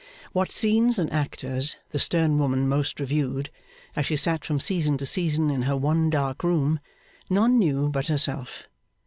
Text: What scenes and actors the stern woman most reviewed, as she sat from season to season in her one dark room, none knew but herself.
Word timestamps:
What 0.33 0.51
scenes 0.51 0.97
and 0.97 1.13
actors 1.13 1.75
the 1.91 1.99
stern 1.99 2.39
woman 2.39 2.67
most 2.67 2.99
reviewed, 2.99 3.51
as 3.95 4.07
she 4.07 4.15
sat 4.15 4.43
from 4.43 4.59
season 4.59 4.97
to 4.97 5.05
season 5.05 5.51
in 5.51 5.61
her 5.69 5.77
one 5.77 6.09
dark 6.09 6.43
room, 6.43 6.79
none 7.29 7.59
knew 7.59 7.87
but 7.91 8.07
herself. 8.07 8.67